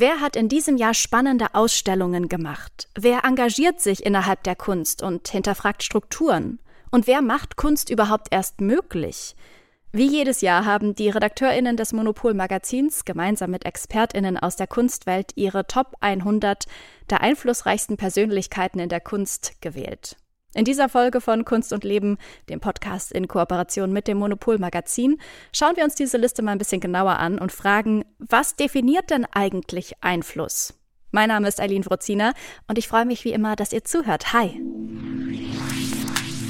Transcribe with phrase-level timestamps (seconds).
[0.00, 2.88] Wer hat in diesem Jahr spannende Ausstellungen gemacht?
[2.94, 6.60] Wer engagiert sich innerhalb der Kunst und hinterfragt Strukturen?
[6.92, 9.34] Und wer macht Kunst überhaupt erst möglich?
[9.90, 15.66] Wie jedes Jahr haben die RedakteurInnen des Monopol-Magazins gemeinsam mit ExpertInnen aus der Kunstwelt ihre
[15.66, 16.66] Top 100
[17.10, 20.16] der einflussreichsten Persönlichkeiten in der Kunst gewählt.
[20.54, 22.16] In dieser Folge von Kunst und Leben,
[22.48, 25.20] dem Podcast in Kooperation mit dem Monopol Magazin,
[25.52, 29.26] schauen wir uns diese Liste mal ein bisschen genauer an und fragen, was definiert denn
[29.26, 30.72] eigentlich Einfluss?
[31.10, 32.32] Mein Name ist Eileen Wrozina
[32.66, 34.32] und ich freue mich wie immer, dass ihr zuhört.
[34.32, 34.58] Hi!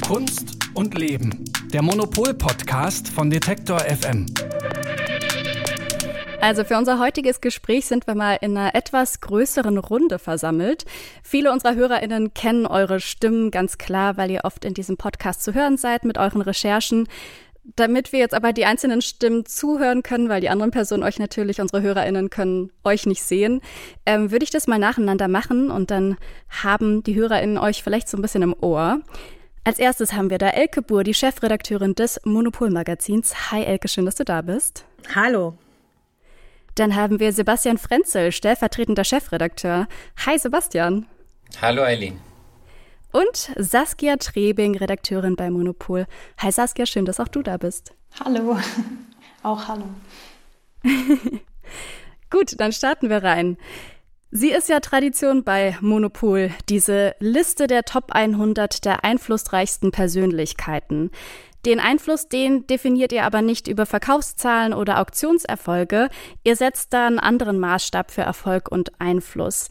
[0.07, 1.43] Kunst und Leben,
[1.73, 4.25] der Monopol-Podcast von Detektor FM.
[6.41, 10.85] Also für unser heutiges Gespräch sind wir mal in einer etwas größeren Runde versammelt.
[11.21, 15.53] Viele unserer Hörerinnen kennen eure Stimmen ganz klar, weil ihr oft in diesem Podcast zu
[15.53, 17.09] hören seid mit euren Recherchen.
[17.75, 21.59] Damit wir jetzt aber die einzelnen Stimmen zuhören können, weil die anderen Personen euch natürlich,
[21.59, 23.61] unsere HörerInnen können euch nicht sehen,
[24.05, 26.17] ähm, würde ich das mal nacheinander machen und dann
[26.63, 29.01] haben die HörerInnen euch vielleicht so ein bisschen im Ohr.
[29.65, 33.51] Als erstes haben wir da Elke Buhr, die Chefredakteurin des Monopol-Magazins.
[33.51, 34.85] Hi Elke, schön, dass du da bist.
[35.13, 35.53] Hallo.
[36.75, 39.87] Dann haben wir Sebastian Frenzel, stellvertretender Chefredakteur.
[40.25, 41.05] Hi Sebastian.
[41.61, 42.19] Hallo Eileen.
[43.11, 46.05] Und Saskia Trebing, Redakteurin bei Monopol.
[46.37, 47.93] Hi Saskia, schön, dass auch du da bist.
[48.23, 48.57] Hallo.
[49.43, 49.85] Auch hallo.
[52.29, 53.57] Gut, dann starten wir rein.
[54.31, 61.09] Sie ist ja Tradition bei Monopol, diese Liste der Top 100 der einflussreichsten Persönlichkeiten.
[61.65, 66.09] Den Einfluss, den definiert ihr aber nicht über Verkaufszahlen oder Auktionserfolge.
[66.43, 69.69] Ihr setzt da einen anderen Maßstab für Erfolg und Einfluss.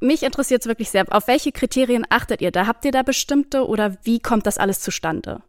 [0.00, 1.04] Mich interessiert es wirklich sehr.
[1.10, 2.66] Auf welche Kriterien achtet ihr da?
[2.66, 5.42] Habt ihr da bestimmte oder wie kommt das alles zustande?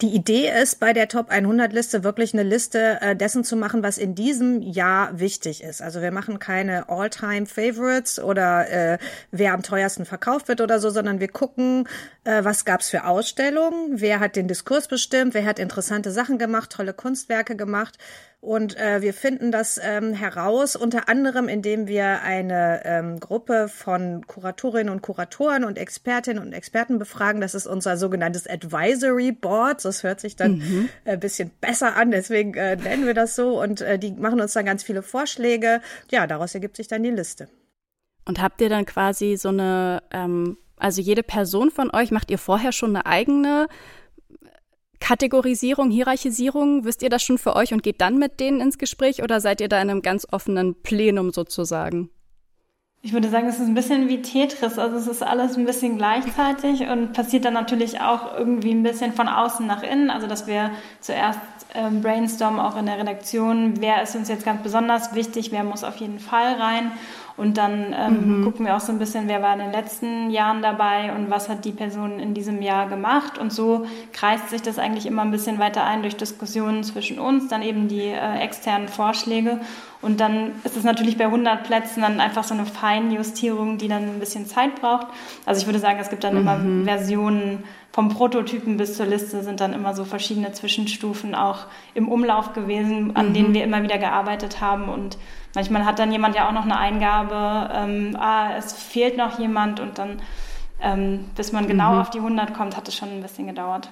[0.00, 3.84] Die Idee ist, bei der Top 100 Liste wirklich eine Liste äh, dessen zu machen,
[3.84, 5.80] was in diesem Jahr wichtig ist.
[5.80, 8.98] Also wir machen keine All-Time Favorites oder äh,
[9.30, 11.88] wer am teuersten verkauft wird oder so, sondern wir gucken,
[12.24, 16.70] äh, was gab's für Ausstellungen, wer hat den Diskurs bestimmt, wer hat interessante Sachen gemacht,
[16.70, 17.96] tolle Kunstwerke gemacht
[18.44, 24.26] und äh, wir finden das ähm, heraus, unter anderem, indem wir eine ähm, Gruppe von
[24.26, 27.40] Kuratorinnen und Kuratoren und Expertinnen und Experten befragen.
[27.40, 29.82] Das ist unser sogenanntes Advisory Board.
[29.86, 30.90] Das hört sich dann mhm.
[31.06, 33.58] ein bisschen besser an, deswegen äh, nennen wir das so.
[33.62, 35.80] Und äh, die machen uns dann ganz viele Vorschläge.
[36.10, 37.48] Ja, daraus ergibt sich dann die Liste.
[38.26, 42.38] Und habt ihr dann quasi so eine, ähm, also jede Person von euch, macht ihr
[42.38, 43.68] vorher schon eine eigene
[45.04, 46.86] Kategorisierung, Hierarchisierung?
[46.86, 49.60] Wisst ihr das schon für euch und geht dann mit denen ins Gespräch oder seid
[49.60, 52.08] ihr da in einem ganz offenen Plenum sozusagen?
[53.02, 54.78] Ich würde sagen, es ist ein bisschen wie Tetris.
[54.78, 59.12] Also es ist alles ein bisschen gleichzeitig und passiert dann natürlich auch irgendwie ein bisschen
[59.12, 60.08] von außen nach innen.
[60.08, 60.70] Also dass wir
[61.00, 61.38] zuerst
[61.74, 65.84] ähm, brainstormen, auch in der Redaktion, wer ist uns jetzt ganz besonders wichtig, wer muss
[65.84, 66.92] auf jeden Fall rein.
[67.36, 68.44] Und dann ähm, mhm.
[68.44, 71.48] gucken wir auch so ein bisschen, wer war in den letzten Jahren dabei und was
[71.48, 73.38] hat die Person in diesem Jahr gemacht.
[73.38, 77.48] Und so kreist sich das eigentlich immer ein bisschen weiter ein durch Diskussionen zwischen uns,
[77.48, 79.60] dann eben die äh, externen Vorschläge.
[80.00, 84.04] Und dann ist es natürlich bei 100 Plätzen dann einfach so eine Feinjustierung, die dann
[84.04, 85.08] ein bisschen Zeit braucht.
[85.44, 86.40] Also ich würde sagen, es gibt dann mhm.
[86.40, 92.08] immer Versionen vom Prototypen bis zur Liste sind dann immer so verschiedene Zwischenstufen auch im
[92.08, 93.34] Umlauf gewesen, an mhm.
[93.34, 95.16] denen wir immer wieder gearbeitet haben und
[95.54, 99.80] Manchmal hat dann jemand ja auch noch eine Eingabe, ähm, ah, es fehlt noch jemand
[99.80, 100.20] und dann,
[100.80, 102.00] ähm, bis man genau mhm.
[102.00, 103.90] auf die 100 kommt, hat es schon ein bisschen gedauert.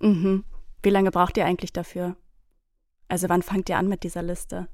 [0.00, 0.44] Mhm.
[0.82, 2.16] Wie lange braucht ihr eigentlich dafür?
[3.08, 4.68] Also wann fangt ihr an mit dieser Liste?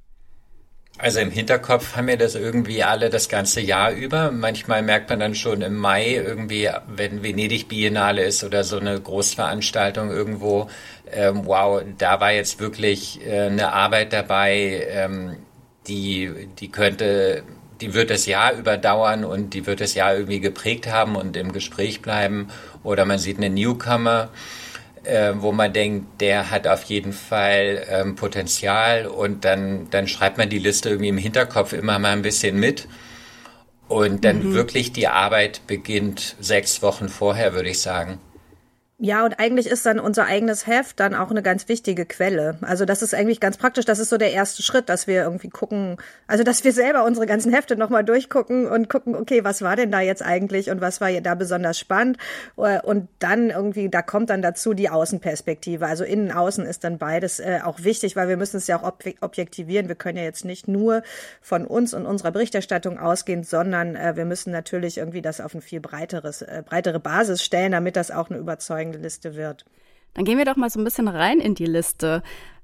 [0.98, 4.30] Also im Hinterkopf haben wir das irgendwie alle das ganze Jahr über.
[4.30, 8.98] Manchmal merkt man dann schon im Mai irgendwie, wenn Venedig Biennale ist oder so eine
[8.98, 10.70] Großveranstaltung irgendwo,
[11.12, 15.36] ähm, wow, da war jetzt wirklich äh, eine Arbeit dabei, ähm,
[15.86, 17.42] die, die könnte,
[17.82, 21.52] die wird das Jahr überdauern und die wird das Jahr irgendwie geprägt haben und im
[21.52, 22.48] Gespräch bleiben.
[22.82, 24.30] Oder man sieht eine Newcomer
[25.06, 30.38] äh, wo man denkt, der hat auf jeden Fall ähm, Potenzial und dann, dann schreibt
[30.38, 32.88] man die Liste irgendwie im Hinterkopf immer mal ein bisschen mit.
[33.88, 34.54] Und dann mhm.
[34.54, 38.18] wirklich die Arbeit beginnt sechs Wochen vorher, würde ich sagen.
[38.98, 42.56] Ja, und eigentlich ist dann unser eigenes Heft dann auch eine ganz wichtige Quelle.
[42.62, 43.84] Also das ist eigentlich ganz praktisch.
[43.84, 47.26] Das ist so der erste Schritt, dass wir irgendwie gucken, also dass wir selber unsere
[47.26, 51.02] ganzen Hefte nochmal durchgucken und gucken, okay, was war denn da jetzt eigentlich und was
[51.02, 52.16] war da besonders spannend?
[52.56, 55.84] Und dann irgendwie, da kommt dann dazu die Außenperspektive.
[55.84, 58.94] Also innen, außen ist dann beides äh, auch wichtig, weil wir müssen es ja auch
[59.20, 59.88] objektivieren.
[59.88, 61.02] Wir können ja jetzt nicht nur
[61.42, 65.60] von uns und unserer Berichterstattung ausgehen, sondern äh, wir müssen natürlich irgendwie das auf ein
[65.60, 69.64] viel breiteres, äh, breitere Basis stellen, damit das auch eine Überzeugung Liste wird.
[70.14, 72.22] Dann gehen wir doch mal so ein bisschen rein in die Liste.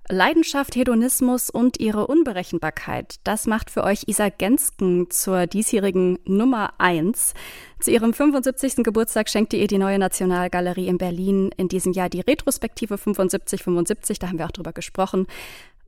[0.08, 7.34] Leidenschaft, Hedonismus und ihre Unberechenbarkeit, das macht für euch Isa Gensken zur diesjährigen Nummer eins.
[7.78, 8.82] Zu ihrem 75.
[8.82, 14.28] Geburtstag schenkte ihr die neue Nationalgalerie in Berlin in diesem Jahr die Retrospektive 75-75, da
[14.28, 15.26] haben wir auch drüber gesprochen.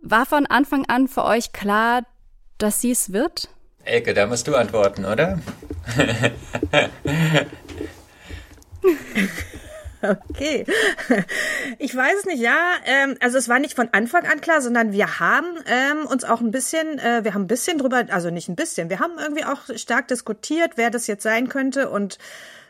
[0.00, 2.02] War von Anfang an für euch klar,
[2.58, 3.48] dass sie es wird?
[3.84, 5.40] Elke, da musst du antworten, oder?
[10.04, 10.66] Okay.
[11.78, 12.56] Ich weiß es nicht, ja.
[12.84, 16.40] Ähm, also es war nicht von Anfang an klar, sondern wir haben ähm, uns auch
[16.40, 19.44] ein bisschen, äh, wir haben ein bisschen drüber, also nicht ein bisschen, wir haben irgendwie
[19.44, 22.18] auch stark diskutiert, wer das jetzt sein könnte und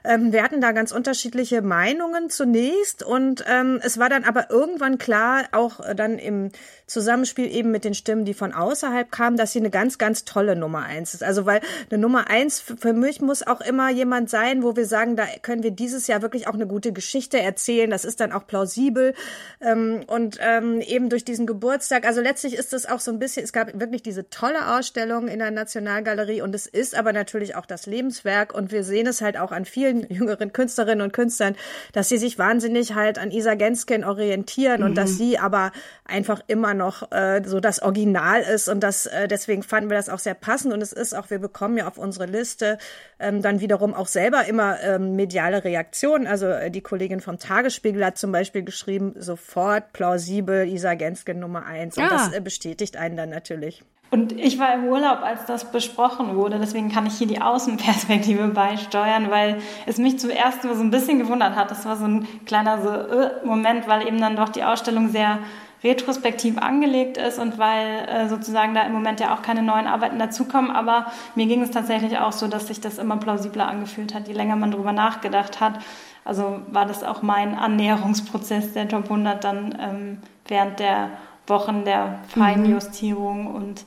[0.04, 4.98] ähm, wir hatten da ganz unterschiedliche Meinungen zunächst und ähm, es war dann aber irgendwann
[4.98, 6.50] klar, auch äh, dann im
[6.86, 10.54] Zusammenspiel eben mit den Stimmen, die von außerhalb kamen, dass sie eine ganz, ganz tolle
[10.54, 11.22] Nummer eins ist.
[11.22, 11.60] Also weil
[11.90, 15.62] eine Nummer eins für mich muss auch immer jemand sein, wo wir sagen, da können
[15.62, 17.90] wir dieses Jahr wirklich auch eine gute Geschichte erzählen.
[17.90, 19.14] Das ist dann auch plausibel
[19.60, 22.06] ähm, und ähm, eben durch diesen Geburtstag.
[22.06, 23.44] Also letztlich ist es auch so ein bisschen.
[23.44, 27.66] Es gab wirklich diese tolle Ausstellung in der Nationalgalerie und es ist aber natürlich auch
[27.66, 31.56] das Lebenswerk und wir sehen es halt auch an vielen vielen jüngeren Künstlerinnen und Künstlern,
[31.92, 34.86] dass sie sich wahnsinnig halt an Isa Genskin orientieren mhm.
[34.86, 35.16] und dass mhm.
[35.16, 35.72] sie aber
[36.04, 40.08] einfach immer noch äh, so das Original ist und das äh, deswegen fanden wir das
[40.08, 42.78] auch sehr passend und es ist auch wir bekommen ja auf unsere Liste
[43.18, 46.26] ähm, dann wiederum auch selber immer ähm, mediale Reaktionen.
[46.26, 51.64] Also äh, die Kollegin vom Tagesspiegel hat zum Beispiel geschrieben sofort plausibel Isa Genskin Nummer
[51.66, 52.10] eins und ja.
[52.10, 53.82] das äh, bestätigt einen dann natürlich.
[54.14, 58.46] Und ich war im Urlaub, als das besprochen wurde, deswegen kann ich hier die Außenperspektive
[58.54, 61.72] beisteuern, weil es mich zuerst so ein bisschen gewundert hat.
[61.72, 65.40] Das war so ein kleiner so, äh, Moment, weil eben dann doch die Ausstellung sehr
[65.82, 70.20] retrospektiv angelegt ist und weil äh, sozusagen da im Moment ja auch keine neuen Arbeiten
[70.20, 70.70] dazukommen.
[70.70, 74.34] Aber mir ging es tatsächlich auch so, dass sich das immer plausibler angefühlt hat, je
[74.34, 75.80] länger man drüber nachgedacht hat.
[76.24, 81.10] Also war das auch mein Annäherungsprozess der Top 100 dann ähm, während der
[81.48, 83.54] Wochen der Feinjustierung mhm.
[83.56, 83.84] und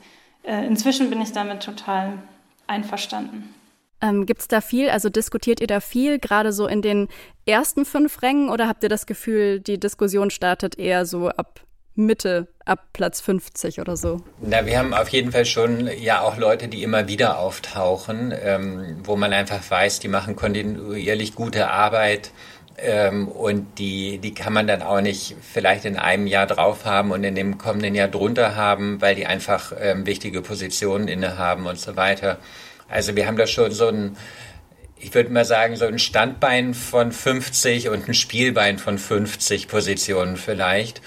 [0.52, 2.14] inzwischen bin ich damit total
[2.68, 3.54] einverstanden.
[4.02, 7.08] Ähm, Gibt es da viel, also diskutiert ihr da viel, gerade so in den
[7.46, 11.62] ersten fünf Rängen oder habt ihr das Gefühl, die Diskussion startet eher so ab
[11.96, 14.22] Mitte, ab Platz 50 oder so?
[14.40, 18.98] Na, wir haben auf jeden Fall schon ja auch Leute, die immer wieder auftauchen, ähm,
[19.04, 22.32] wo man einfach weiß, die machen kontinuierlich gute Arbeit
[22.78, 27.12] ähm, und die, die kann man dann auch nicht vielleicht in einem Jahr drauf haben
[27.12, 31.80] und in dem kommenden Jahr drunter haben, weil die einfach ähm, wichtige Positionen innehaben und
[31.80, 32.38] so weiter.
[32.88, 34.16] Also wir haben da schon so ein,
[35.00, 40.38] ich würde mal sagen, so ein Standbein von 50 und ein Spielbein von 50 Positionen
[40.38, 41.02] vielleicht.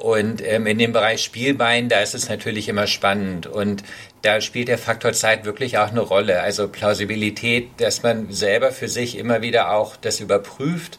[0.00, 3.46] Und ähm, in dem Bereich Spielbein, da ist es natürlich immer spannend.
[3.46, 3.84] Und
[4.22, 6.40] da spielt der Faktor Zeit wirklich auch eine Rolle.
[6.40, 10.98] Also Plausibilität, dass man selber für sich immer wieder auch das überprüft.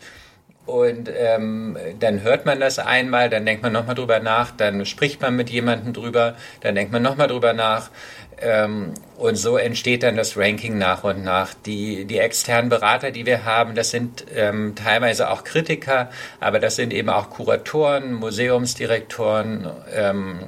[0.67, 5.19] Und ähm, dann hört man das einmal, dann denkt man nochmal drüber nach, dann spricht
[5.19, 7.89] man mit jemandem drüber, dann denkt man nochmal drüber nach.
[8.41, 11.53] Ähm, und so entsteht dann das Ranking nach und nach.
[11.53, 16.09] Die, die externen Berater, die wir haben, das sind ähm, teilweise auch Kritiker,
[16.39, 19.69] aber das sind eben auch Kuratoren, Museumsdirektoren.
[19.93, 20.39] Ähm,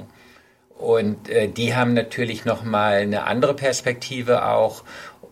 [0.77, 4.83] und äh, die haben natürlich nochmal eine andere Perspektive auch.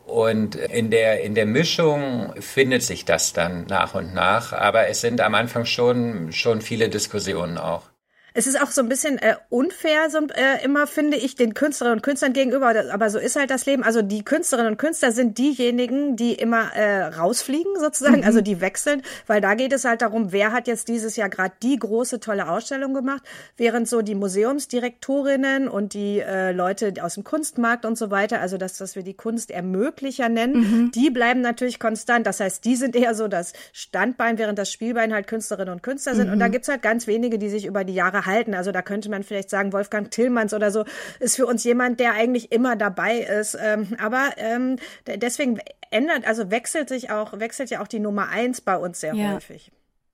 [0.05, 4.53] Und in der, in der Mischung findet sich das dann nach und nach.
[4.53, 7.90] Aber es sind am Anfang schon, schon viele Diskussionen auch.
[8.33, 11.99] Es ist auch so ein bisschen äh, unfair, so, äh, immer finde ich, den Künstlerinnen
[11.99, 13.83] und Künstlern gegenüber, aber so ist halt das Leben.
[13.83, 18.23] Also die Künstlerinnen und Künstler sind diejenigen, die immer äh, rausfliegen sozusagen, mhm.
[18.23, 21.53] also die wechseln, weil da geht es halt darum, wer hat jetzt dieses Jahr gerade
[21.61, 23.23] die große, tolle Ausstellung gemacht,
[23.57, 28.57] während so die Museumsdirektorinnen und die äh, Leute aus dem Kunstmarkt und so weiter, also
[28.57, 30.91] das, was wir die Kunstermöglicher nennen, mhm.
[30.91, 32.25] die bleiben natürlich konstant.
[32.27, 36.15] Das heißt, die sind eher so das Standbein, während das Spielbein halt Künstlerinnen und Künstler
[36.15, 36.27] sind.
[36.27, 36.33] Mhm.
[36.33, 38.53] Und da gibt's halt ganz wenige, die sich über die Jahre halten.
[38.53, 40.85] Also da könnte man vielleicht sagen, Wolfgang Tillmanns oder so
[41.19, 43.57] ist für uns jemand, der eigentlich immer dabei ist.
[43.61, 45.59] Ähm, aber ähm, deswegen
[45.91, 49.33] ändert, also wechselt sich auch, wechselt ja auch die Nummer eins bei uns sehr ja.
[49.33, 49.71] häufig.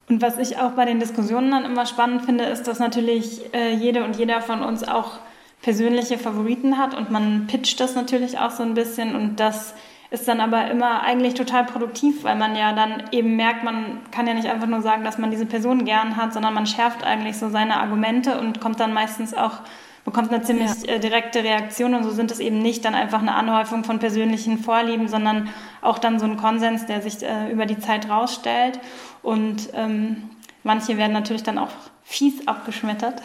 [0.09, 3.73] Und was ich auch bei den Diskussionen dann immer spannend finde, ist, dass natürlich äh,
[3.73, 5.19] jede und jeder von uns auch
[5.61, 9.73] persönliche Favoriten hat und man pitcht das natürlich auch so ein bisschen und das
[10.09, 14.27] ist dann aber immer eigentlich total produktiv, weil man ja dann eben merkt, man kann
[14.27, 17.37] ja nicht einfach nur sagen, dass man diese Person gern hat, sondern man schärft eigentlich
[17.37, 19.59] so seine Argumente und kommt dann meistens auch
[20.07, 20.93] bekommt eine ziemlich ja.
[20.93, 24.57] Äh, direkte Reaktion und so sind es eben nicht dann einfach eine Anhäufung von persönlichen
[24.57, 25.49] Vorlieben, sondern
[25.81, 28.79] auch dann so ein Konsens, der sich äh, über die Zeit rausstellt
[29.21, 30.29] und ähm,
[30.63, 31.69] manche werden natürlich dann auch
[32.03, 33.21] fies abgeschmettert.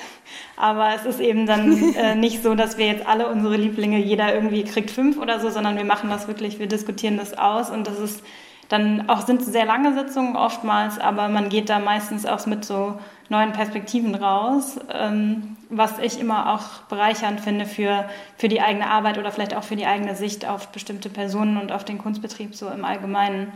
[0.57, 4.35] Aber es ist eben dann äh, nicht so, dass wir jetzt alle unsere Lieblinge, jeder
[4.35, 7.87] irgendwie kriegt fünf oder so, sondern wir machen das wirklich, wir diskutieren das aus und
[7.87, 8.23] das ist
[8.69, 12.99] dann auch, sind sehr lange Sitzungen oftmals, aber man geht da meistens auch mit so
[13.29, 19.19] neuen Perspektiven raus, ähm, was ich immer auch bereichernd finde für, für die eigene Arbeit
[19.19, 22.69] oder vielleicht auch für die eigene Sicht auf bestimmte Personen und auf den Kunstbetrieb so
[22.69, 23.53] im Allgemeinen.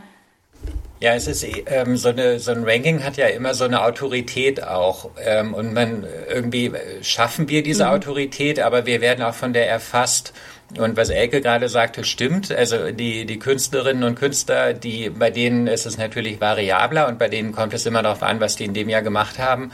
[0.99, 4.63] Ja, es ist ähm, so, eine, so ein Ranking hat ja immer so eine Autorität
[4.63, 5.11] auch.
[5.23, 6.71] Ähm, und man irgendwie
[7.03, 7.91] schaffen wir diese mhm.
[7.91, 10.33] Autorität, aber wir werden auch von der erfasst.
[10.75, 12.51] Und was Elke gerade sagte, stimmt.
[12.51, 17.29] Also die, die Künstlerinnen und Künstler, die, bei denen ist es natürlich variabler und bei
[17.29, 19.71] denen kommt es immer darauf an, was die in dem Jahr gemacht haben.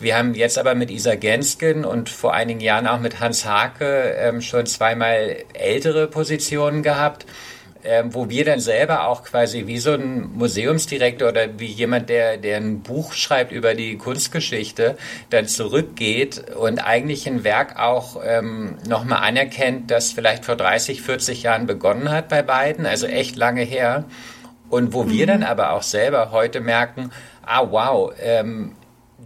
[0.00, 4.16] Wir haben jetzt aber mit Isa Gensken und vor einigen Jahren auch mit Hans Hake
[4.18, 7.26] ähm, schon zweimal ältere Positionen gehabt
[7.84, 12.36] ähm, wo wir dann selber auch quasi wie so ein Museumsdirektor oder wie jemand, der,
[12.36, 14.96] der ein Buch schreibt über die Kunstgeschichte,
[15.30, 21.42] dann zurückgeht und eigentlich ein Werk auch ähm, nochmal anerkennt, das vielleicht vor 30, 40
[21.42, 24.04] Jahren begonnen hat bei beiden, also echt lange her.
[24.68, 25.10] Und wo mhm.
[25.10, 27.10] wir dann aber auch selber heute merken,
[27.44, 28.72] ah wow, ähm,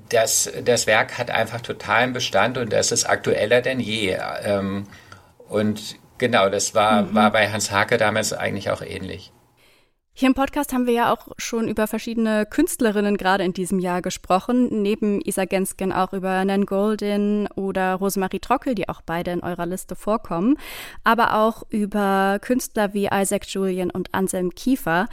[0.09, 4.17] das, das Werk hat einfach totalen Bestand und das ist aktueller denn je.
[4.45, 4.85] Ähm,
[5.49, 7.15] und Genau, das war, mhm.
[7.15, 9.33] war bei Hans Hake damals eigentlich auch ähnlich.
[10.19, 14.01] Hier im Podcast haben wir ja auch schon über verschiedene Künstlerinnen gerade in diesem Jahr
[14.01, 14.81] gesprochen.
[14.81, 19.67] Neben Isa Gensken auch über Nan Goldin oder Rosemarie Trockel, die auch beide in eurer
[19.67, 20.57] Liste vorkommen.
[21.05, 25.11] Aber auch über Künstler wie Isaac Julian und Anselm Kiefer.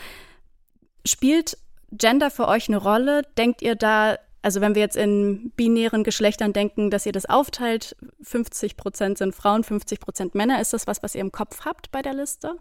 [1.06, 1.58] Spielt
[1.92, 3.24] Gender für euch eine Rolle?
[3.38, 7.96] Denkt ihr da also wenn wir jetzt in binären Geschlechtern denken, dass ihr das aufteilt,
[8.22, 11.92] 50 Prozent sind Frauen, 50 Prozent Männer, ist das was, was ihr im Kopf habt
[11.92, 12.58] bei der Liste?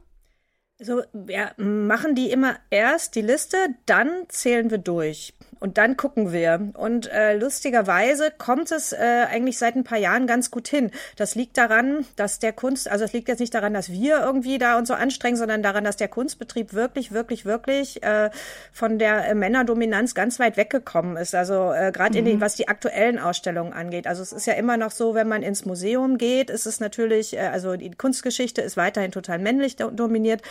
[0.79, 5.35] So, ja, machen die immer erst die Liste, dann zählen wir durch.
[5.63, 6.73] Und dann gucken wir.
[6.75, 10.91] Und äh, lustigerweise kommt es äh, eigentlich seit ein paar Jahren ganz gut hin.
[11.15, 14.59] Das liegt daran, dass der Kunst, also es liegt jetzt nicht daran, dass wir irgendwie
[14.59, 18.31] da uns so anstrengen, sondern daran, dass der Kunstbetrieb wirklich, wirklich, wirklich äh,
[18.73, 21.33] von der äh, Männerdominanz ganz weit weggekommen ist.
[21.33, 22.19] Also äh, gerade mhm.
[22.19, 24.09] in den, was die aktuellen Ausstellungen angeht.
[24.09, 27.37] Also es ist ja immer noch so, wenn man ins Museum geht, ist es natürlich,
[27.37, 30.43] äh, also die Kunstgeschichte ist weiterhin total männlich dominiert.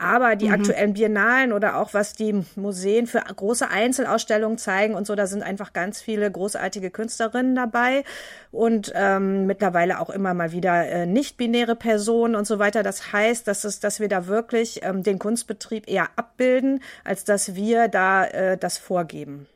[0.00, 0.54] Aber die mhm.
[0.54, 5.42] aktuellen Biennalen oder auch was die Museen für große Einzelausstellungen zeigen und so, da sind
[5.42, 8.04] einfach ganz viele großartige Künstlerinnen dabei
[8.52, 12.84] und ähm, mittlerweile auch immer mal wieder äh, nicht-binäre Personen und so weiter.
[12.84, 17.56] Das heißt, dass, es, dass wir da wirklich ähm, den Kunstbetrieb eher abbilden, als dass
[17.56, 19.48] wir da äh, das vorgeben.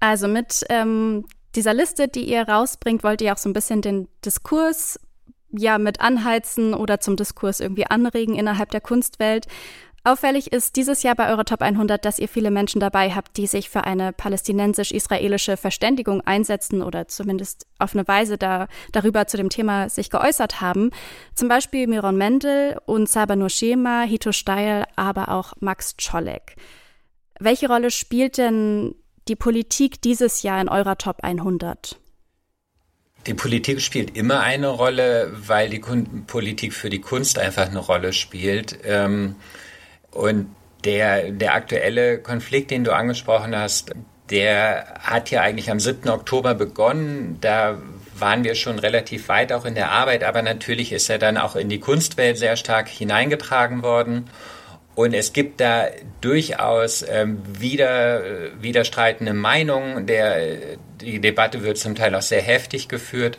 [0.00, 4.08] Also mit ähm, dieser Liste, die ihr rausbringt, wollt ihr auch so ein bisschen den
[4.24, 4.98] Diskurs
[5.56, 9.46] ja mit anheizen oder zum Diskurs irgendwie anregen innerhalb der Kunstwelt.
[10.06, 13.46] Auffällig ist dieses Jahr bei eurer Top 100, dass ihr viele Menschen dabei habt, die
[13.46, 19.48] sich für eine palästinensisch-israelische Verständigung einsetzen oder zumindest auf eine Weise da, darüber zu dem
[19.48, 20.90] Thema sich geäußert haben.
[21.34, 26.56] Zum Beispiel Miron Mendel und Saba Nurshema, Hito Steil, aber auch Max Czolek.
[27.40, 28.94] Welche Rolle spielt denn
[29.26, 31.98] die Politik dieses Jahr in eurer Top 100?
[33.26, 38.12] Die Politik spielt immer eine Rolle, weil die Politik für die Kunst einfach eine Rolle
[38.12, 38.78] spielt.
[38.84, 39.36] Ähm,
[40.10, 40.54] und
[40.84, 43.92] der, der aktuelle Konflikt, den du angesprochen hast,
[44.30, 46.08] der hat ja eigentlich am 7.
[46.08, 47.38] Oktober begonnen.
[47.40, 47.78] Da
[48.16, 51.56] waren wir schon relativ weit auch in der Arbeit, aber natürlich ist er dann auch
[51.56, 54.30] in die Kunstwelt sehr stark hineingetragen worden.
[54.94, 55.88] Und es gibt da
[56.20, 58.22] durchaus ähm, wieder,
[58.60, 60.06] widerstreitende Meinungen.
[60.06, 63.38] Der, die Debatte wird zum Teil auch sehr heftig geführt.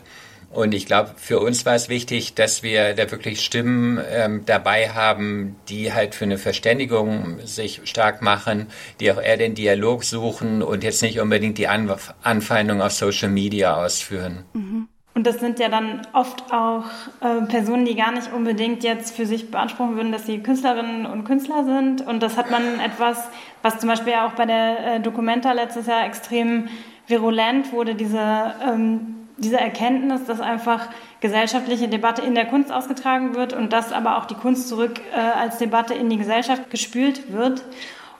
[0.50, 4.90] Und ich glaube, für uns war es wichtig, dass wir da wirklich Stimmen ähm, dabei
[4.90, 8.68] haben, die halt für eine Verständigung sich stark machen,
[9.00, 13.28] die auch eher den Dialog suchen und jetzt nicht unbedingt die Anf Anfeindung auf Social
[13.28, 14.44] Media ausführen.
[14.54, 14.88] Mhm.
[15.16, 16.84] Und das sind ja dann oft auch
[17.22, 21.24] äh, Personen, die gar nicht unbedingt jetzt für sich beanspruchen würden, dass sie Künstlerinnen und
[21.24, 22.06] Künstler sind.
[22.06, 23.30] Und das hat man etwas,
[23.62, 26.68] was zum Beispiel auch bei der äh, Documenta letztes Jahr extrem
[27.06, 33.54] virulent wurde, diese, ähm, diese Erkenntnis, dass einfach gesellschaftliche Debatte in der Kunst ausgetragen wird
[33.54, 37.64] und dass aber auch die Kunst zurück äh, als Debatte in die Gesellschaft gespült wird.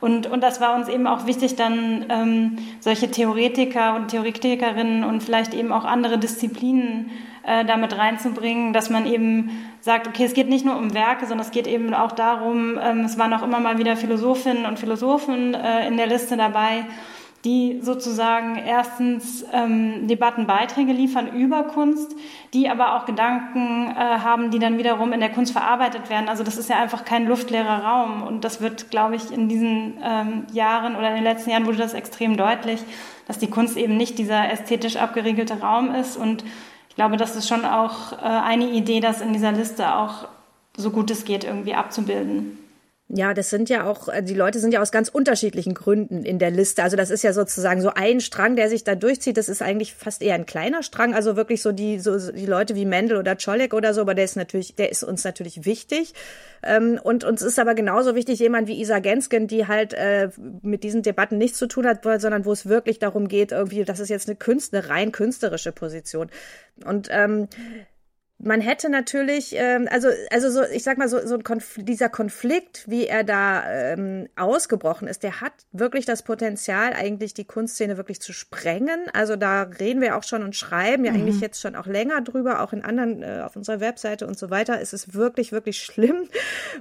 [0.00, 5.22] Und, und das war uns eben auch wichtig, dann ähm, solche Theoretiker und Theoretikerinnen und
[5.22, 7.10] vielleicht eben auch andere Disziplinen
[7.44, 9.50] äh, damit reinzubringen, dass man eben
[9.80, 13.00] sagt, okay, es geht nicht nur um Werke, sondern es geht eben auch darum, ähm,
[13.00, 16.84] es waren auch immer mal wieder Philosophinnen und Philosophen äh, in der Liste dabei
[17.46, 22.16] die sozusagen erstens ähm, Debattenbeiträge liefern über Kunst,
[22.52, 26.28] die aber auch Gedanken äh, haben, die dann wiederum in der Kunst verarbeitet werden.
[26.28, 29.94] Also das ist ja einfach kein luftleerer Raum und das wird, glaube ich, in diesen
[30.02, 32.80] ähm, Jahren oder in den letzten Jahren wurde das extrem deutlich,
[33.28, 36.44] dass die Kunst eben nicht dieser ästhetisch abgeriegelte Raum ist und
[36.88, 40.26] ich glaube, das ist schon auch äh, eine Idee, das in dieser Liste auch
[40.76, 42.58] so gut es geht irgendwie abzubilden.
[43.08, 46.40] Ja, das sind ja auch, äh, die Leute sind ja aus ganz unterschiedlichen Gründen in
[46.40, 46.82] der Liste.
[46.82, 49.36] Also das ist ja sozusagen so ein Strang, der sich da durchzieht.
[49.36, 51.14] Das ist eigentlich fast eher ein kleiner Strang.
[51.14, 54.24] Also wirklich so die, so die Leute wie Mendel oder Czolek oder so, aber der
[54.24, 56.14] ist natürlich, der ist uns natürlich wichtig.
[56.64, 60.30] Ähm, und uns ist aber genauso wichtig jemand wie Isa Gensken, die halt äh,
[60.62, 64.00] mit diesen Debatten nichts zu tun hat, sondern wo es wirklich darum geht, irgendwie, das
[64.00, 66.28] ist jetzt eine Künstler, rein künstlerische Position.
[66.84, 67.46] Und ähm,
[68.38, 72.10] man hätte natürlich, ähm, also, also so, ich sag mal, so, so ein Konf dieser
[72.10, 77.96] Konflikt, wie er da ähm, ausgebrochen ist, der hat wirklich das Potenzial, eigentlich die Kunstszene
[77.96, 79.08] wirklich zu sprengen.
[79.14, 81.20] Also da reden wir auch schon und schreiben ja mhm.
[81.20, 84.50] eigentlich jetzt schon auch länger drüber, auch in anderen, äh, auf unserer Webseite und so
[84.50, 84.82] weiter.
[84.82, 86.28] Es ist wirklich, wirklich schlimm.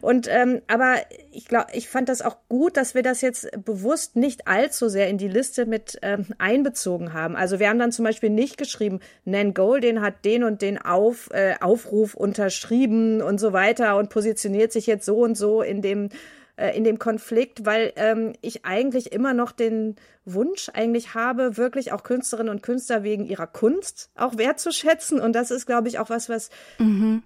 [0.01, 0.95] Und ähm, aber
[1.31, 5.07] ich glaube, ich fand das auch gut, dass wir das jetzt bewusst nicht allzu sehr
[5.07, 7.37] in die Liste mit ähm, einbezogen haben.
[7.37, 11.29] Also wir haben dann zum Beispiel nicht geschrieben, Nan Goldin hat den und den auf.
[11.31, 16.09] Äh, Aufruf unterschrieben und so weiter und positioniert sich jetzt so und so in dem
[16.57, 21.91] äh, in dem Konflikt, weil ähm, ich eigentlich immer noch den Wunsch eigentlich habe, wirklich
[21.91, 25.19] auch Künstlerinnen und Künstler wegen ihrer Kunst auch wertzuschätzen.
[25.19, 26.49] Und das ist, glaube ich, auch was, was
[26.79, 27.23] mhm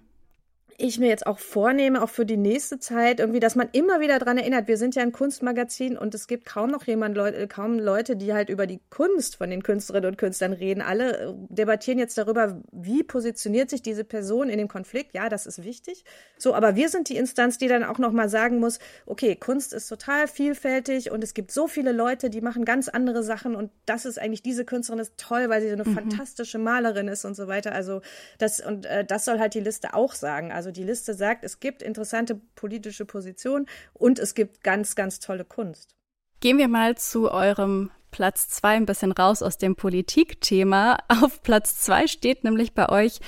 [0.80, 4.18] ich mir jetzt auch vornehme, auch für die nächste Zeit, irgendwie, dass man immer wieder
[4.18, 7.78] dran erinnert, wir sind ja ein Kunstmagazin und es gibt kaum noch jemand, Leute, kaum
[7.78, 10.82] Leute, die halt über die Kunst von den Künstlerinnen und Künstlern reden.
[10.82, 15.14] Alle äh, debattieren jetzt darüber, wie positioniert sich diese Person in dem Konflikt.
[15.14, 16.04] Ja, das ist wichtig.
[16.38, 19.88] So, aber wir sind die Instanz, die dann auch nochmal sagen muss, okay, Kunst ist
[19.88, 24.04] total vielfältig und es gibt so viele Leute, die machen ganz andere Sachen und das
[24.04, 25.94] ist eigentlich, diese Künstlerin ist toll, weil sie so eine mhm.
[25.94, 27.72] fantastische Malerin ist und so weiter.
[27.72, 28.00] Also
[28.38, 30.52] das, und äh, das soll halt die Liste auch sagen.
[30.52, 35.18] Also also die Liste sagt, es gibt interessante politische Positionen und es gibt ganz, ganz
[35.18, 35.96] tolle Kunst.
[36.38, 40.98] Gehen wir mal zu eurem Platz zwei ein bisschen raus aus dem Politikthema.
[41.08, 43.18] Auf Platz zwei steht nämlich bei euch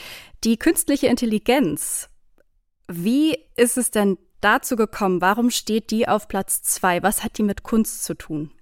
[0.45, 2.09] die künstliche Intelligenz.
[2.89, 5.21] Wie ist es denn dazu gekommen?
[5.21, 7.03] Warum steht die auf Platz zwei?
[7.03, 8.53] Was hat die mit Kunst zu tun?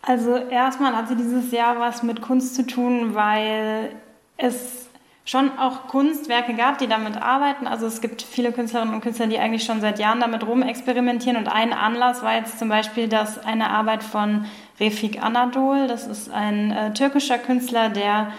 [0.00, 3.96] Also erstmal hat sie dieses Jahr was mit Kunst zu tun, weil
[4.36, 4.88] es
[5.24, 7.66] schon auch Kunstwerke gab, die damit arbeiten.
[7.66, 11.36] Also es gibt viele Künstlerinnen und Künstler, die eigentlich schon seit Jahren damit rumexperimentieren.
[11.36, 14.46] Und ein Anlass war jetzt zum Beispiel dass eine Arbeit von
[14.80, 15.86] Refik Anadol.
[15.86, 18.32] Das ist ein äh, türkischer Künstler, der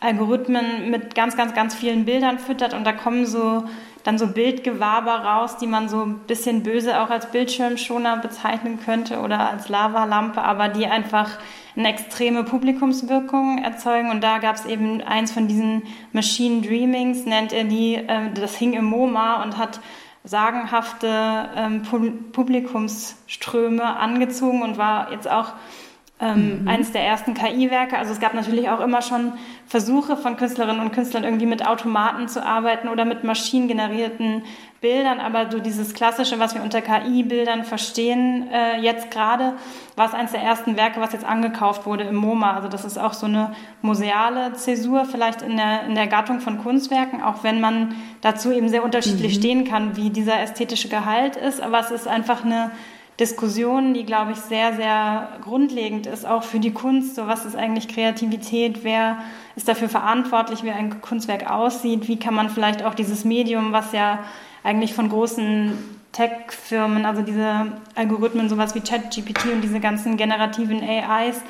[0.00, 2.72] Algorithmen mit ganz, ganz, ganz vielen Bildern füttert.
[2.74, 3.64] Und da kommen so
[4.02, 9.20] dann so Bildgewaber raus, die man so ein bisschen böse auch als Bildschirmschoner bezeichnen könnte
[9.20, 11.30] oder als Lavalampe, aber die einfach
[11.76, 14.10] eine extreme Publikumswirkung erzeugen.
[14.10, 15.82] Und da gab es eben eins von diesen
[16.12, 19.80] Machine Dreamings, nennt er die, äh, das hing im MoMA und hat
[20.24, 21.82] sagenhafte ähm,
[22.32, 25.52] Publikumsströme angezogen und war jetzt auch
[26.20, 26.68] ähm, mhm.
[26.68, 27.98] eines der ersten KI-Werke.
[27.98, 29.32] Also es gab natürlich auch immer schon
[29.66, 34.42] Versuche von Künstlerinnen und Künstlern irgendwie mit Automaten zu arbeiten oder mit maschinengenerierten
[34.80, 39.54] Bildern, aber so dieses Klassische, was wir unter KI-Bildern verstehen, äh, jetzt gerade,
[39.96, 42.54] war es eines der ersten Werke, was jetzt angekauft wurde im MoMA.
[42.54, 46.58] Also das ist auch so eine museale Zäsur vielleicht in der, in der Gattung von
[46.58, 49.40] Kunstwerken, auch wenn man dazu eben sehr unterschiedlich mhm.
[49.40, 51.60] stehen kann, wie dieser ästhetische Gehalt ist.
[51.60, 52.70] Aber es ist einfach eine
[53.20, 57.14] Diskussion, die, glaube ich, sehr, sehr grundlegend ist, auch für die Kunst.
[57.14, 58.82] So, was ist eigentlich Kreativität?
[58.82, 59.18] Wer
[59.54, 62.08] ist dafür verantwortlich, wie ein Kunstwerk aussieht?
[62.08, 64.18] Wie kann man vielleicht auch dieses Medium, was ja
[64.64, 65.78] eigentlich von großen
[66.10, 71.40] Tech-Firmen, also diese Algorithmen, sowas wie ChatGPT und diese ganzen generativen AIs,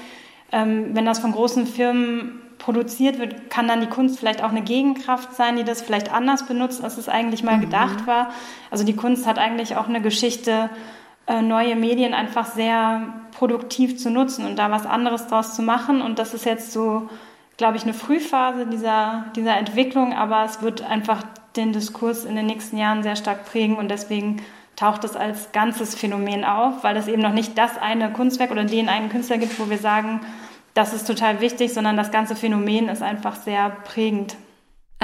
[0.53, 4.63] ähm, wenn das von großen Firmen produziert wird, kann dann die Kunst vielleicht auch eine
[4.63, 7.63] Gegenkraft sein, die das vielleicht anders benutzt, als es eigentlich mal mhm.
[7.63, 8.31] gedacht war.
[8.71, 10.71] Also die Kunst hat eigentlich auch eine Geschichte,
[11.43, 13.03] neue Medien einfach sehr
[13.37, 16.03] produktiv zu nutzen und da was anderes draus zu machen.
[16.03, 17.09] Und das ist jetzt so,
[17.57, 21.23] glaube ich, eine Frühphase dieser, dieser Entwicklung, aber es wird einfach
[21.57, 24.43] den Diskurs in den nächsten Jahren sehr stark prägen und deswegen
[24.77, 28.65] taucht es als ganzes Phänomen auf, weil es eben noch nicht das eine Kunstwerk oder
[28.65, 30.21] den einen Künstler gibt, wo wir sagen,
[30.75, 34.37] das ist total wichtig, sondern das ganze Phänomen ist einfach sehr prägend.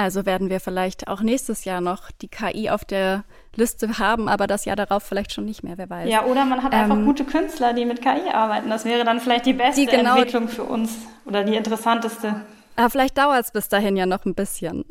[0.01, 3.23] Also werden wir vielleicht auch nächstes Jahr noch die KI auf der
[3.55, 6.09] Liste haben, aber das Jahr darauf vielleicht schon nicht mehr, wer weiß.
[6.09, 8.69] Ja, oder man hat einfach ähm, gute Künstler, die mit KI arbeiten.
[8.69, 10.91] Das wäre dann vielleicht die beste die genau Entwicklung für uns
[11.25, 12.41] oder die interessanteste.
[12.77, 14.85] Aber vielleicht dauert es bis dahin ja noch ein bisschen.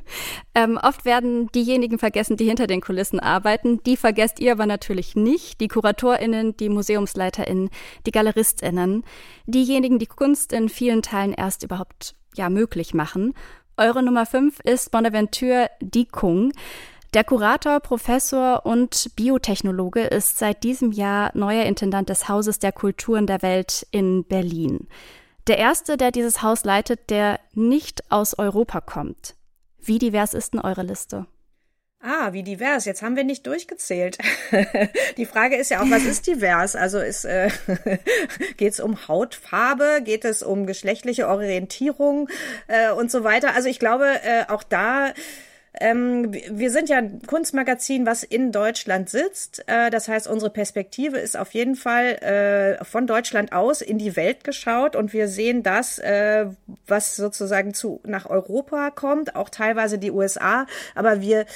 [0.54, 3.82] ähm, oft werden diejenigen vergessen, die hinter den Kulissen arbeiten.
[3.82, 5.60] Die vergesst ihr aber natürlich nicht.
[5.60, 7.70] Die KuratorInnen, die MuseumsleiterInnen,
[8.06, 9.02] die GaleristInnen.
[9.46, 13.34] Diejenigen, die Kunst in vielen Teilen erst überhaupt ja möglich machen.
[13.78, 16.52] Eure Nummer 5 ist Bonaventure Dikung.
[17.14, 23.26] Der Kurator, Professor und Biotechnologe ist seit diesem Jahr neuer Intendant des Hauses der Kulturen
[23.26, 24.88] der Welt in Berlin.
[25.46, 29.34] Der erste, der dieses Haus leitet, der nicht aus Europa kommt.
[29.78, 31.26] Wie divers ist denn eure Liste?
[32.04, 32.84] Ah, wie divers.
[32.84, 34.18] Jetzt haben wir nicht durchgezählt.
[35.16, 36.74] Die Frage ist ja auch, was ist divers?
[36.74, 37.48] Also ist, äh,
[38.56, 40.00] geht es um Hautfarbe?
[40.02, 42.28] Geht es um geschlechtliche Orientierung
[42.66, 43.54] äh, und so weiter?
[43.54, 45.12] Also ich glaube, äh, auch da
[45.80, 49.64] ähm, wir sind ja ein Kunstmagazin, was in Deutschland sitzt.
[49.68, 52.16] Äh, das heißt, unsere Perspektive ist auf jeden Fall
[52.80, 56.46] äh, von Deutschland aus in die Welt geschaut und wir sehen das, äh,
[56.86, 60.66] was sozusagen zu nach Europa kommt, auch teilweise die USA.
[60.94, 61.46] Aber wir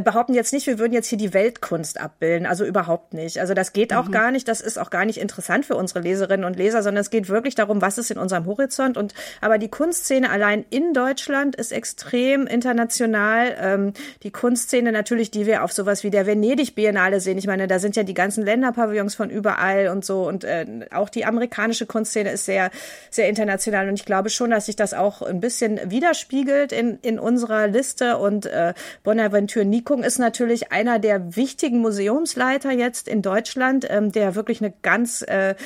[0.00, 2.46] behaupten jetzt nicht, wir würden jetzt hier die Weltkunst abbilden.
[2.46, 3.38] Also überhaupt nicht.
[3.38, 4.12] Also das geht auch mhm.
[4.12, 4.48] gar nicht.
[4.48, 7.54] Das ist auch gar nicht interessant für unsere Leserinnen und Leser, sondern es geht wirklich
[7.54, 8.96] darum, was ist in unserem Horizont.
[8.96, 13.56] Und aber die Kunstszene allein in Deutschland ist extrem international.
[13.60, 13.92] Ähm,
[14.22, 17.36] die Kunstszene natürlich, die wir auf sowas wie der Venedig Biennale sehen.
[17.36, 20.26] Ich meine, da sind ja die ganzen Länderpavillons von überall und so.
[20.26, 22.70] Und äh, auch die amerikanische Kunstszene ist sehr,
[23.10, 23.88] sehr international.
[23.88, 28.16] Und ich glaube schon, dass sich das auch ein bisschen widerspiegelt in, in unserer Liste.
[28.16, 34.36] Und äh, Bonaventure Nikung ist natürlich einer der wichtigen Museumsleiter jetzt in Deutschland, ähm, der
[34.36, 35.56] wirklich eine ganz äh,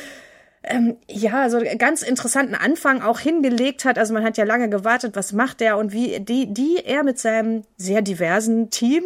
[0.63, 3.99] ähm, ja, so ganz interessanten Anfang auch hingelegt hat.
[3.99, 7.19] Also man hat ja lange gewartet, was macht der und wie die, die er mit
[7.19, 9.05] seinem sehr diversen Team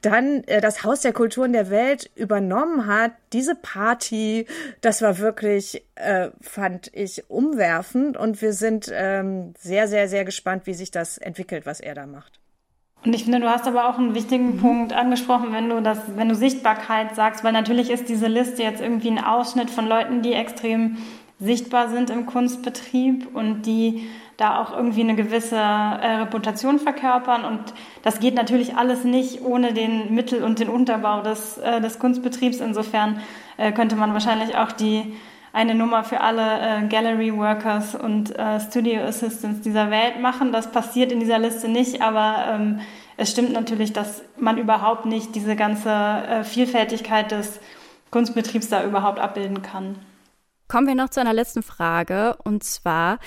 [0.00, 3.12] dann äh, das Haus der Kulturen der Welt übernommen hat.
[3.32, 4.46] Diese Party,
[4.80, 10.66] das war wirklich, äh, fand ich umwerfend und wir sind ähm, sehr, sehr, sehr gespannt,
[10.66, 12.38] wie sich das entwickelt, was er da macht.
[13.06, 14.58] Und ich finde, du hast aber auch einen wichtigen mhm.
[14.58, 18.80] Punkt angesprochen, wenn du das, wenn du Sichtbarkeit sagst, weil natürlich ist diese Liste jetzt
[18.80, 20.96] irgendwie ein Ausschnitt von Leuten, die extrem
[21.38, 27.44] sichtbar sind im Kunstbetrieb und die da auch irgendwie eine gewisse äh, Reputation verkörpern.
[27.44, 27.60] Und
[28.02, 32.58] das geht natürlich alles nicht ohne den Mittel- und den Unterbau des, äh, des Kunstbetriebs.
[32.58, 33.20] Insofern
[33.56, 35.14] äh, könnte man wahrscheinlich auch die
[35.56, 40.52] eine Nummer für alle äh, Gallery Workers und äh, Studio Assistants dieser Welt machen.
[40.52, 42.80] Das passiert in dieser Liste nicht, aber ähm,
[43.16, 47.58] es stimmt natürlich, dass man überhaupt nicht diese ganze äh, Vielfältigkeit des
[48.10, 49.96] Kunstbetriebs da überhaupt abbilden kann.
[50.68, 53.18] Kommen wir noch zu einer letzten Frage und zwar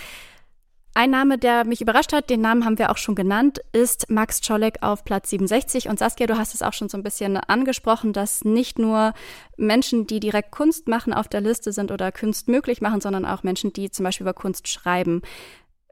[1.00, 4.42] ein Name, der mich überrascht hat, den Namen haben wir auch schon genannt, ist Max
[4.42, 5.88] Czolek auf Platz 67.
[5.88, 9.14] Und Saskia, du hast es auch schon so ein bisschen angesprochen, dass nicht nur
[9.56, 13.44] Menschen, die direkt Kunst machen, auf der Liste sind oder Kunst möglich machen, sondern auch
[13.44, 15.22] Menschen, die zum Beispiel über Kunst schreiben.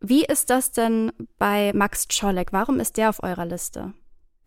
[0.02, 2.52] Wie ist das denn bei Max Czolek?
[2.52, 3.94] Warum ist der auf eurer Liste?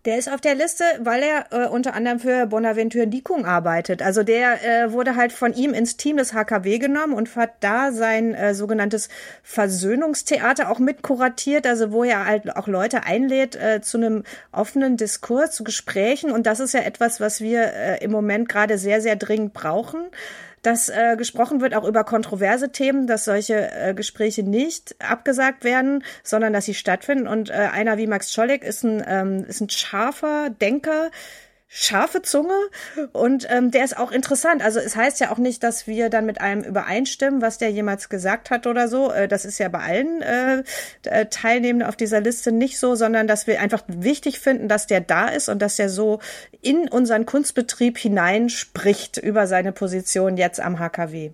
[0.07, 4.01] Der ist auf der Liste, weil er äh, unter anderem für Bonaventure Dikung arbeitet.
[4.01, 7.93] Also der äh, wurde halt von ihm ins Team des HKW genommen und hat da
[7.93, 9.11] sein äh, sogenanntes
[9.43, 14.97] Versöhnungstheater auch mit kuratiert, also wo er halt auch Leute einlädt äh, zu einem offenen
[14.97, 16.31] Diskurs, zu Gesprächen.
[16.33, 20.01] Und das ist ja etwas, was wir äh, im Moment gerade sehr, sehr dringend brauchen
[20.63, 26.05] dass äh, gesprochen wird auch über kontroverse Themen, dass solche äh, Gespräche nicht abgesagt werden,
[26.23, 27.27] sondern dass sie stattfinden.
[27.27, 31.11] Und äh, einer wie Max Scholleck ist ein, ähm, ist ein scharfer Denker,
[31.73, 32.59] scharfe Zunge
[33.13, 34.61] und ähm, der ist auch interessant.
[34.61, 38.09] Also es heißt ja auch nicht, dass wir dann mit einem übereinstimmen, was der jemals
[38.09, 39.13] gesagt hat oder so.
[39.13, 40.65] Äh, das ist ja bei allen äh,
[41.05, 45.01] äh, Teilnehmenden auf dieser Liste nicht so, sondern dass wir einfach wichtig finden, dass der
[45.01, 46.19] da ist und dass der so
[46.61, 51.31] in unseren Kunstbetrieb hineinspricht über seine Position jetzt am HKW.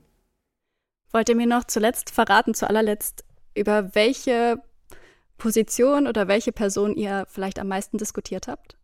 [1.13, 4.59] Wollt ihr mir noch zuletzt verraten, zu allerletzt, über welche
[5.39, 8.77] Position oder welche Person ihr vielleicht am meisten diskutiert habt?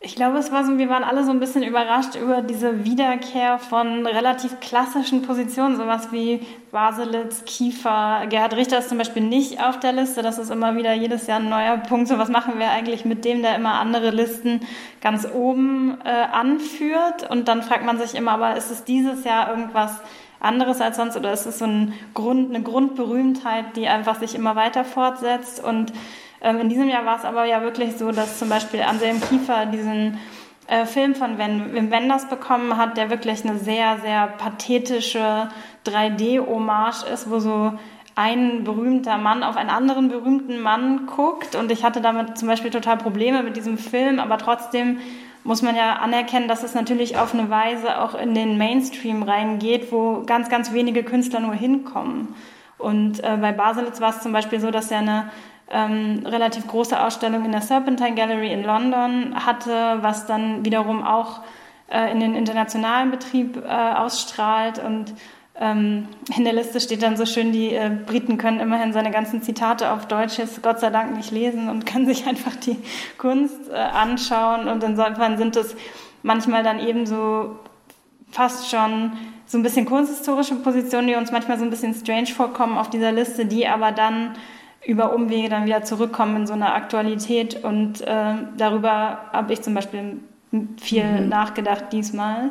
[0.00, 3.58] Ich glaube, es war so, wir waren alle so ein bisschen überrascht über diese Wiederkehr
[3.58, 8.26] von relativ klassischen Positionen, sowas wie Baselitz, Kiefer.
[8.28, 10.22] Gerhard Richter ist zum Beispiel nicht auf der Liste.
[10.22, 12.06] Das ist immer wieder jedes Jahr ein neuer Punkt.
[12.06, 14.60] So, was machen wir eigentlich mit dem, der immer andere Listen
[15.00, 17.28] ganz oben äh, anführt?
[17.28, 20.00] Und dann fragt man sich immer, aber ist es dieses Jahr irgendwas
[20.38, 24.54] anderes als sonst oder ist es so ein Grund, eine Grundberühmtheit, die einfach sich immer
[24.54, 25.92] weiter fortsetzt und
[26.40, 30.18] in diesem Jahr war es aber ja wirklich so, dass zum Beispiel Anselm Kiefer diesen
[30.68, 35.48] äh, Film von Wim Wenders bekommen hat, der wirklich eine sehr, sehr pathetische
[35.86, 37.72] 3D-Hommage ist, wo so
[38.14, 41.54] ein berühmter Mann auf einen anderen berühmten Mann guckt.
[41.54, 44.98] Und ich hatte damit zum Beispiel total Probleme mit diesem Film, aber trotzdem
[45.44, 49.92] muss man ja anerkennen, dass es natürlich auf eine Weise auch in den Mainstream reingeht,
[49.92, 52.34] wo ganz, ganz wenige Künstler nur hinkommen.
[52.76, 55.30] Und äh, bei Baselitz war es zum Beispiel so, dass er eine
[55.70, 61.40] ähm, relativ große Ausstellung in der Serpentine Gallery in London hatte, was dann wiederum auch
[61.90, 64.78] äh, in den internationalen Betrieb äh, ausstrahlt.
[64.78, 65.14] Und
[65.60, 69.42] ähm, in der Liste steht dann so schön, die äh, Briten können immerhin seine ganzen
[69.42, 72.76] Zitate auf Deutsch jetzt Gott sei Dank nicht lesen und können sich einfach die
[73.18, 74.68] Kunst äh, anschauen.
[74.68, 75.76] Und insofern sind es
[76.22, 77.58] manchmal dann eben so
[78.30, 79.12] fast schon
[79.46, 83.12] so ein bisschen kunsthistorische Positionen, die uns manchmal so ein bisschen strange vorkommen auf dieser
[83.12, 84.34] Liste, die aber dann
[84.86, 87.62] über Umwege dann wieder zurückkommen in so eine Aktualität.
[87.62, 90.18] Und äh, darüber habe ich zum Beispiel
[90.80, 91.28] viel mhm.
[91.28, 92.50] nachgedacht diesmal.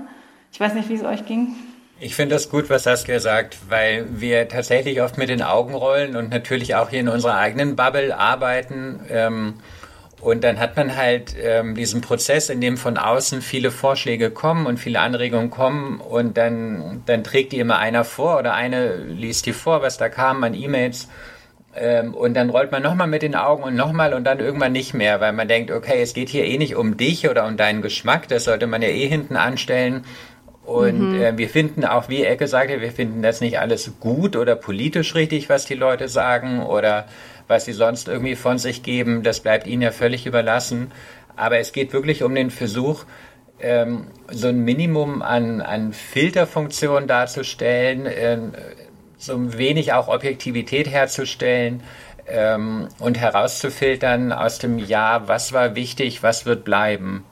[0.52, 1.56] Ich weiß nicht, wie es euch ging.
[2.00, 6.16] Ich finde das gut, was Saskia sagt, weil wir tatsächlich oft mit den Augen rollen
[6.16, 9.00] und natürlich auch hier in unserer eigenen Bubble arbeiten.
[9.10, 9.56] Ähm,
[10.22, 14.68] und dann hat man halt ähm, diesen Prozess, in dem von außen viele Vorschläge kommen
[14.68, 19.46] und viele Anregungen kommen und dann, dann trägt die immer einer vor oder eine liest
[19.46, 21.08] die vor, was da kam an E-Mails.
[21.80, 24.94] Ähm, und dann rollt man nochmal mit den Augen und nochmal und dann irgendwann nicht
[24.94, 27.82] mehr, weil man denkt, okay, es geht hier eh nicht um dich oder um deinen
[27.82, 30.04] Geschmack, das sollte man ja eh hinten anstellen.
[30.66, 31.22] Und mhm.
[31.22, 35.16] äh, wir finden auch, wie Ecke sagte, wir finden das nicht alles gut oder politisch
[35.16, 37.06] richtig, was die Leute sagen oder
[37.48, 40.92] was sie sonst irgendwie von sich geben, das bleibt ihnen ja völlig überlassen.
[41.38, 43.06] Aber es geht wirklich um den Versuch,
[43.60, 48.38] ähm, so ein Minimum an, an Filterfunktion darzustellen, äh,
[49.18, 51.84] so wenig auch Objektivität herzustellen
[52.28, 57.26] ähm, und herauszufiltern aus dem Ja, was war wichtig, was wird bleiben.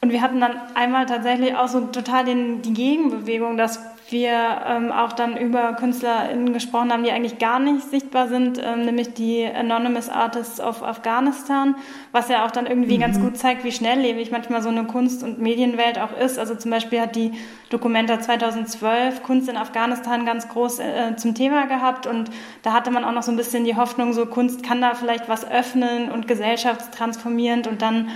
[0.00, 4.92] Und wir hatten dann einmal tatsächlich auch so total den, die Gegenbewegung, dass wir ähm,
[4.92, 9.46] auch dann über KünstlerInnen gesprochen haben, die eigentlich gar nicht sichtbar sind, ähm, nämlich die
[9.46, 11.76] Anonymous Artists of Afghanistan,
[12.12, 13.02] was ja auch dann irgendwie mhm.
[13.02, 16.38] ganz gut zeigt, wie schnelllebig manchmal so eine Kunst- und Medienwelt auch ist.
[16.38, 17.32] Also zum Beispiel hat die
[17.70, 22.30] Dokumenta 2012 Kunst in Afghanistan ganz groß äh, zum Thema gehabt und
[22.62, 25.28] da hatte man auch noch so ein bisschen die Hoffnung, so Kunst kann da vielleicht
[25.28, 28.08] was öffnen und gesellschaftstransformierend und dann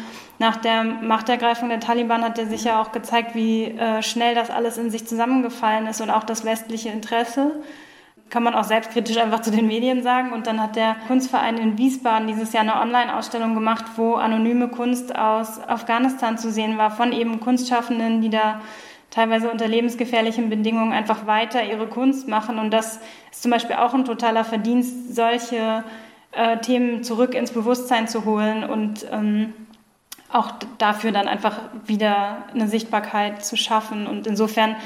[0.42, 4.50] nach der Machtergreifung der Taliban hat er sich ja auch gezeigt, wie äh, schnell das
[4.50, 7.62] alles in sich zusammengefallen ist und auch das westliche Interesse.
[8.30, 10.32] Kann man auch selbstkritisch einfach zu den Medien sagen.
[10.32, 15.14] Und dann hat der Kunstverein in Wiesbaden dieses Jahr eine Online-Ausstellung gemacht, wo anonyme Kunst
[15.14, 18.60] aus Afghanistan zu sehen war, von eben Kunstschaffenden, die da
[19.10, 22.58] teilweise unter lebensgefährlichen Bedingungen einfach weiter ihre Kunst machen.
[22.58, 22.98] Und das
[23.30, 25.84] ist zum Beispiel auch ein totaler Verdienst, solche
[26.32, 29.52] äh, Themen zurück ins Bewusstsein zu holen und ähm,
[30.32, 34.06] auch dafür dann einfach wieder eine Sichtbarkeit zu schaffen.
[34.06, 34.76] Und insofern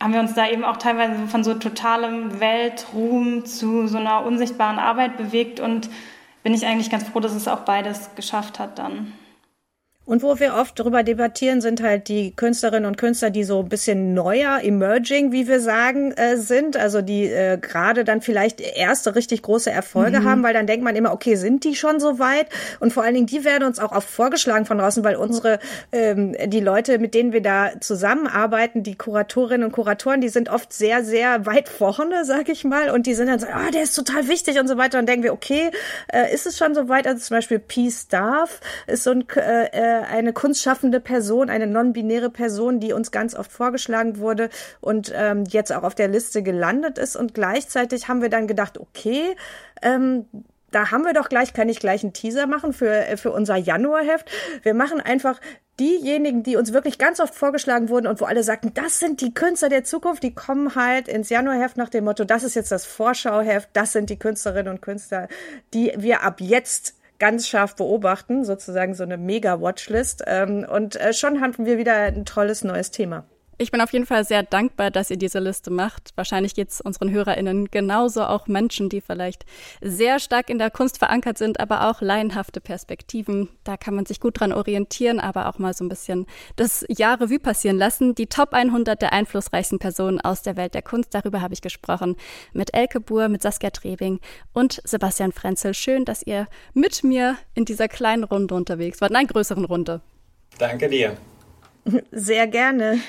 [0.00, 4.78] haben wir uns da eben auch teilweise von so totalem Weltruhm zu so einer unsichtbaren
[4.78, 5.90] Arbeit bewegt und
[6.42, 9.12] bin ich eigentlich ganz froh, dass es auch beides geschafft hat dann.
[10.08, 13.68] Und wo wir oft darüber debattieren, sind halt die Künstlerinnen und Künstler, die so ein
[13.68, 16.78] bisschen neuer, emerging, wie wir sagen, äh, sind.
[16.78, 20.24] Also die äh, gerade dann vielleicht erste richtig große Erfolge mhm.
[20.24, 22.46] haben, weil dann denkt man immer, okay, sind die schon so weit?
[22.80, 25.58] Und vor allen Dingen, die werden uns auch oft vorgeschlagen von draußen, weil unsere,
[25.92, 30.72] ähm, die Leute, mit denen wir da zusammenarbeiten, die Kuratorinnen und Kuratoren, die sind oft
[30.72, 32.88] sehr, sehr weit vorne, sag ich mal.
[32.88, 34.98] Und die sind dann so, ah, der ist total wichtig und so weiter.
[35.00, 35.70] Und denken wir, okay,
[36.10, 37.06] äh, ist es schon so weit?
[37.06, 42.30] Also zum Beispiel Peace Darf ist so ein äh, äh eine kunstschaffende Person, eine non-binäre
[42.30, 46.98] Person, die uns ganz oft vorgeschlagen wurde und ähm, jetzt auch auf der Liste gelandet
[46.98, 47.16] ist.
[47.16, 49.36] Und gleichzeitig haben wir dann gedacht, okay,
[49.82, 50.26] ähm,
[50.70, 53.56] da haben wir doch gleich, kann ich gleich einen Teaser machen für, äh, für unser
[53.56, 54.30] Januarheft.
[54.62, 55.40] Wir machen einfach
[55.80, 59.32] diejenigen, die uns wirklich ganz oft vorgeschlagen wurden und wo alle sagten, das sind die
[59.32, 62.84] Künstler der Zukunft, die kommen halt ins Januarheft nach dem Motto, das ist jetzt das
[62.84, 65.28] Vorschauheft, das sind die Künstlerinnen und Künstler,
[65.72, 70.24] die wir ab jetzt ganz scharf beobachten, sozusagen so eine Mega-Watchlist.
[70.26, 73.24] Ähm, und äh, schon hatten wir wieder ein tolles neues Thema.
[73.60, 76.12] Ich bin auf jeden Fall sehr dankbar, dass ihr diese Liste macht.
[76.14, 79.44] Wahrscheinlich geht es unseren HörerInnen genauso, auch Menschen, die vielleicht
[79.80, 83.48] sehr stark in der Kunst verankert sind, aber auch laienhafte Perspektiven.
[83.64, 87.20] Da kann man sich gut dran orientieren, aber auch mal so ein bisschen das Jahr
[87.20, 88.14] Revue passieren lassen.
[88.14, 92.14] Die Top 100 der einflussreichsten Personen aus der Welt der Kunst, darüber habe ich gesprochen
[92.52, 94.20] mit Elke Buhr, mit Saskia Trebing
[94.52, 95.74] und Sebastian Frenzel.
[95.74, 100.00] Schön, dass ihr mit mir in dieser kleinen Runde unterwegs wart, in einer größeren Runde.
[100.58, 101.16] Danke dir.
[102.12, 103.00] Sehr gerne.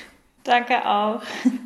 [0.44, 1.22] Danke auch.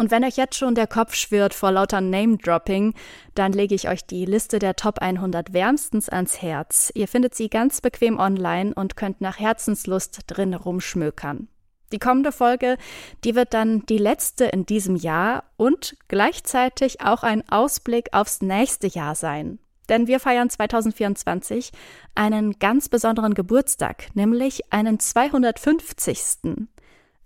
[0.00, 2.94] Und wenn euch jetzt schon der Kopf schwirrt vor lauter Name-Dropping,
[3.34, 6.92] dann lege ich euch die Liste der Top 100 wärmstens ans Herz.
[6.94, 11.48] Ihr findet sie ganz bequem online und könnt nach Herzenslust drin rumschmökern.
[11.90, 12.76] Die kommende Folge,
[13.24, 18.86] die wird dann die letzte in diesem Jahr und gleichzeitig auch ein Ausblick aufs nächste
[18.86, 19.58] Jahr sein.
[19.88, 21.72] Denn wir feiern 2024
[22.14, 26.68] einen ganz besonderen Geburtstag, nämlich einen 250.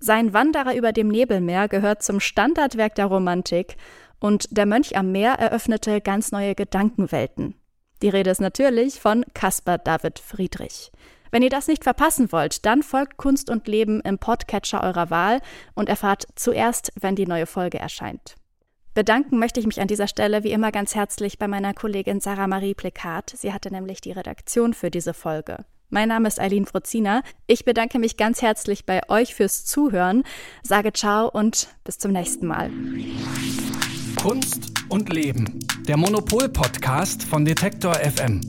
[0.05, 3.77] Sein Wanderer über dem Nebelmeer gehört zum Standardwerk der Romantik
[4.19, 7.55] und Der Mönch am Meer eröffnete ganz neue Gedankenwelten.
[8.03, 10.91] Die Rede ist natürlich von Caspar David Friedrich.
[11.31, 15.41] Wenn ihr das nicht verpassen wollt, dann folgt Kunst und Leben im Podcatcher eurer Wahl
[15.75, 18.35] und erfahrt zuerst, wenn die neue Folge erscheint.
[18.95, 22.49] Bedanken möchte ich mich an dieser Stelle wie immer ganz herzlich bei meiner Kollegin Sarah
[22.49, 23.31] Marie Plekat.
[23.37, 25.65] Sie hatte nämlich die Redaktion für diese Folge.
[25.93, 27.23] Mein Name ist Eileen Frozina.
[27.47, 30.23] Ich bedanke mich ganz herzlich bei euch fürs Zuhören,
[30.63, 32.71] sage ciao und bis zum nächsten Mal.
[34.17, 35.59] Kunst und Leben.
[35.87, 38.41] Der Monopol-Podcast von Detektor FM.